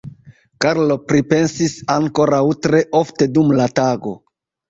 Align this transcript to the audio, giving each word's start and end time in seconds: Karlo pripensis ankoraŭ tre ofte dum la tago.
Karlo 0.63 0.95
pripensis 1.09 1.75
ankoraŭ 1.97 2.41
tre 2.67 2.81
ofte 3.03 3.27
dum 3.35 3.55
la 3.61 3.67
tago. 3.81 4.15